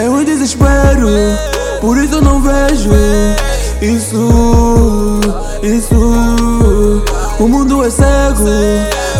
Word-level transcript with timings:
em 0.00 0.24
desespero, 0.24 1.08
por 1.80 1.96
isso 1.98 2.20
não 2.20 2.40
vejo 2.40 2.90
isso, 3.80 5.20
isso. 5.62 7.04
O 7.38 7.46
mundo 7.46 7.84
é 7.84 7.90
cego, 7.90 8.44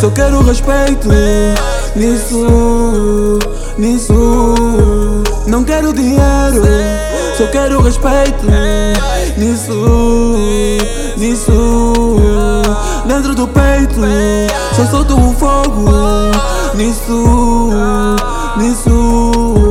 só 0.00 0.10
quero 0.10 0.42
respeito 0.42 1.08
nisso, 1.94 3.38
nisso. 3.78 4.44
Não 5.46 5.62
quero 5.62 5.92
dinheiro, 5.92 6.64
só 7.36 7.46
quero 7.46 7.80
respeito 7.80 8.44
nisso, 9.36 10.36
nisso. 11.16 12.16
Dentro 13.06 13.34
do 13.34 13.46
peito, 13.46 14.00
só 14.74 14.84
solto 14.86 15.16
o 15.16 15.32
fogo 15.34 15.88
nisso, 16.74 17.70
nisso. 18.56 19.67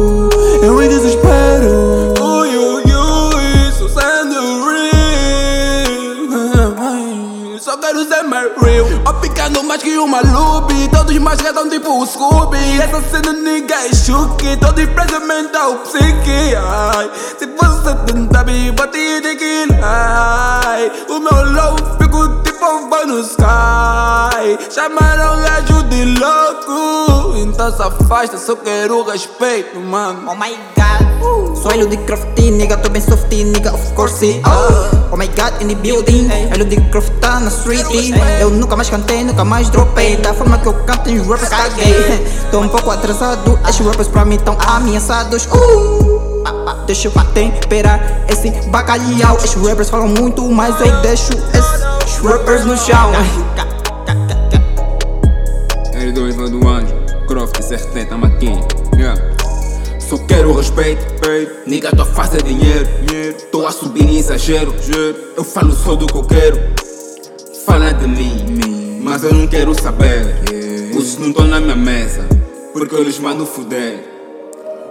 Quero 8.07 8.15
ser 8.15 8.23
mais 8.23 8.51
real. 8.61 8.87
Ó, 9.05 9.13
picando 9.13 9.63
mais 9.63 9.83
que 9.83 9.97
uma 9.97 10.21
lube. 10.21 10.87
Todos 10.89 11.17
mais 11.19 11.39
redam 11.39 11.69
tipo 11.69 12.01
o 12.01 12.05
Scooby. 12.05 12.79
Essa 12.79 13.01
cena 13.01 13.33
ninguém 13.33 13.93
chuque. 13.93 14.57
Todo 14.57 14.77
mental 15.25 15.75
psique. 15.79 16.55
Ai, 16.55 17.09
se 17.37 17.45
você 17.45 17.95
tentar 18.05 18.45
me 18.45 18.71
bater 18.71 19.21
de 19.21 19.35
kill. 19.35 19.83
Ai, 19.83 20.91
o 21.09 21.19
meu 21.19 21.53
love 21.53 21.81
fico 21.97 22.41
tipo 22.43 22.65
um 22.65 23.05
no 23.05 23.19
sky. 23.19 24.57
Chamaram 24.69 25.41
gajo 25.41 25.83
de 25.83 26.05
louco. 26.19 27.06
Então 27.57 27.75
se 27.75 27.81
afasta, 27.81 28.37
só 28.37 28.55
quero 28.55 29.01
respeito, 29.01 29.79
mano. 29.79 30.29
Oh 30.29 30.35
my 30.35 30.55
god. 30.75 31.57
Sou 31.59 31.71
ele 31.71 31.87
de 31.87 31.97
crafty, 31.97 32.51
nigga, 32.51 32.77
tô 32.77 32.87
bem 32.87 33.01
softy, 33.01 33.45
nigga, 33.45 33.73
of 33.73 33.93
course. 33.93 34.39
Oh, 34.45 35.09
oh 35.11 35.17
my 35.17 35.25
god, 35.29 35.59
in 35.59 35.69
the 35.69 35.73
building. 35.73 36.29
Ele 36.53 36.65
de 36.65 36.79
craft 36.91 37.11
tá 37.19 37.39
na 37.39 37.47
street. 37.47 37.83
Eu 38.39 38.51
nunca 38.51 38.75
mais 38.75 38.91
cantei, 38.91 39.23
nunca 39.23 39.43
mais 39.43 39.71
dropei. 39.71 40.17
Da 40.17 40.35
forma 40.35 40.59
que 40.59 40.67
eu 40.67 40.73
canto, 40.85 41.09
os 41.09 41.27
rappers 41.27 41.49
caguei. 41.49 42.27
Tô 42.51 42.59
um 42.59 42.69
pouco 42.69 42.91
atrasado, 42.91 43.59
esses 43.67 43.83
rappers 43.83 44.07
pra 44.07 44.23
mim 44.23 44.37
tão 44.37 44.55
ameaçados. 44.59 45.47
Uh, 45.47 46.43
deixa 46.85 47.07
eu 47.07 47.11
temperar 47.33 47.99
esse 48.29 48.51
bacalhau. 48.69 49.35
Esses 49.43 49.55
rappers 49.67 49.89
falam 49.89 50.09
muito, 50.09 50.47
mas 50.47 50.79
eu 50.79 51.01
deixo 51.01 51.33
esses 51.33 52.19
rappers 52.23 52.65
no 52.65 52.77
chão. 52.77 53.13
R2 55.91 56.33
vai 56.35 56.49
do 56.49 56.59
anjo, 57.37 57.51
Croft, 57.51 57.61
CRT, 57.61 58.05
tamo. 58.05 58.25
Yeah. 58.95 59.21
Só 59.99 60.17
quero 60.19 60.53
respeito, 60.53 61.05
nigga, 61.65 61.91
tua 61.91 62.05
face 62.05 62.37
é 62.37 62.41
dinheiro. 62.41 62.87
Tô 63.51 63.65
a 63.65 63.71
subir 63.71 64.03
em 64.03 64.17
exagero, 64.17 64.73
eu 65.35 65.43
falo 65.43 65.73
só 65.73 65.95
do 65.95 66.07
que 66.07 66.15
eu 66.15 66.23
quero. 66.23 66.57
Fala 67.65 67.91
de 67.91 68.07
mim, 68.07 69.01
mas 69.03 69.23
eu 69.23 69.33
não 69.33 69.47
quero 69.47 69.73
saber. 69.79 70.35
Os 70.95 71.17
não 71.17 71.29
estão 71.29 71.47
na 71.47 71.59
minha 71.59 71.75
mesa, 71.75 72.25
porque 72.73 72.95
eu 72.95 73.03
lhes 73.03 73.19
mando 73.19 73.45
fuder. 73.45 74.16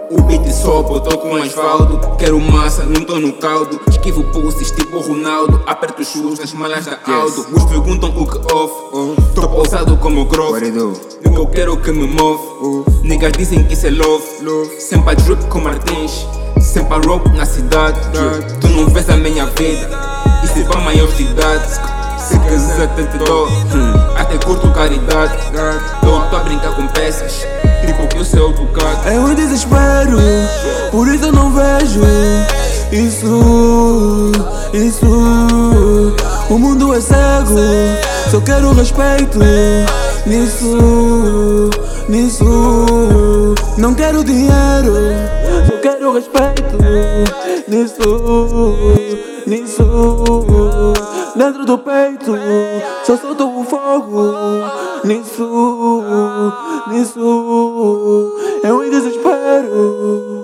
O 0.09 0.21
beat 0.21 0.47
só 0.53 0.81
botou 0.81 1.17
com 1.17 1.35
asfalto. 1.35 2.15
Quero 2.17 2.39
massa, 2.39 2.83
não 2.83 3.03
tô 3.03 3.19
no 3.19 3.33
caldo. 3.33 3.79
Esquivo 3.89 4.23
pulses 4.25 4.71
tipo 4.71 4.99
Ronaldo. 4.99 5.61
Aperto 5.65 6.01
os 6.01 6.07
shoes 6.07 6.39
nas 6.39 6.53
malhas 6.53 6.85
da 6.85 6.97
Aldo. 7.05 7.41
Yes. 7.41 7.47
Os 7.51 7.65
perguntam 7.65 8.09
o 8.15 8.25
que 8.25 8.53
off. 8.53 8.73
Uh. 8.93 9.15
Tô 9.35 9.47
pausado 9.47 9.97
como 9.97 10.25
grosso. 10.25 10.63
Eu 11.23 11.47
quero 11.47 11.75
que 11.77 11.91
me 11.91 12.07
move. 12.07 12.43
Uh. 12.61 12.85
Niggas 13.03 13.33
dizem 13.33 13.63
que 13.65 13.73
isso 13.73 13.87
é 13.87 13.91
love. 13.91 14.23
love. 14.41 14.79
Sempre 14.79 15.11
a 15.11 15.13
drip 15.13 15.45
com 15.47 15.59
Martins. 15.59 16.25
Sempre 16.61 16.93
a 16.93 16.97
rock 16.99 17.29
na 17.31 17.45
cidade. 17.45 17.99
Yeah. 18.13 18.47
Tu 18.61 18.67
não 18.69 18.87
vês 18.87 19.09
a 19.09 19.17
minha 19.17 19.45
vida. 19.45 19.89
Isso 20.43 20.59
é 20.59 20.63
pra 20.63 20.79
maior 20.79 21.09
cidade. 21.09 21.96
572 22.29 23.51
hum. 23.75 23.93
Até 24.17 24.37
curto 24.39 24.69
caridade. 24.71 25.37
Então 25.49 26.21
tá 26.29 26.37
a 26.37 26.43
brincar 26.43 26.75
com 26.75 26.87
peças. 26.87 27.45
Tipo 27.85 28.07
que 28.07 28.17
o 28.17 28.25
céu 28.25 28.51
tocado 28.53 29.07
É 29.07 29.19
um 29.19 29.33
desespero. 29.33 30.17
Por 30.91 31.07
isso 31.07 31.25
eu 31.25 31.31
não 31.31 31.51
vejo 31.51 32.01
Isso, 32.91 34.31
isso. 34.73 35.05
O 36.49 36.57
mundo 36.57 36.93
é 36.93 37.01
cego. 37.01 37.55
Só 38.31 38.41
quero 38.41 38.73
respeito 38.73 39.39
Nisso, 40.25 41.69
nisso. 42.09 43.55
Não 43.77 43.93
quero 43.93 44.23
dinheiro. 44.23 44.93
Só 45.67 45.77
quero 45.81 46.13
respeito 46.13 46.77
Nisso, 47.67 49.13
nisso. 49.45 50.56
Dentro 51.37 51.65
do 51.65 51.77
peito. 51.77 52.33
Só 53.05 53.15
solto 53.15 53.47
o 53.47 53.63
fogo 53.63 54.33
Nisso, 55.03 56.03
nisso 56.87 58.33
Eu 58.63 58.83
em 58.83 58.89
desespero 58.89 60.36